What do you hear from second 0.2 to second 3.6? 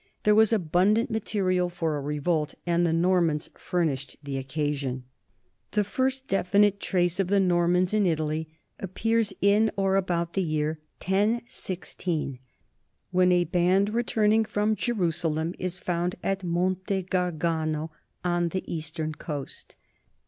There was abundant material for a revolt, and the Normans